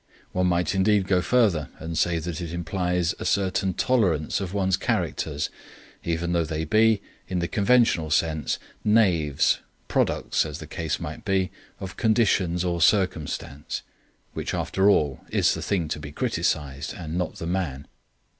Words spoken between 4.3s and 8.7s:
of one's characters even though they be, in the conventional sense,